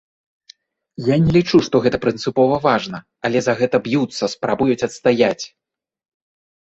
Я 1.07 1.15
не 1.25 1.31
лічу, 1.35 1.57
што 1.67 1.81
гэта 1.83 1.97
прынцыпова 2.05 2.55
важна, 2.63 3.01
але 3.29 3.39
за 3.49 3.53
гэта 3.59 3.81
б'юцца, 3.89 4.31
спрабуюць 4.35 4.85
адстаяць. 4.89 5.45